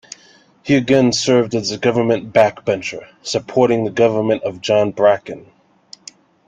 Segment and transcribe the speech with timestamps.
[0.63, 5.45] He again served as a government backbencher, supporting the government of John Bracken.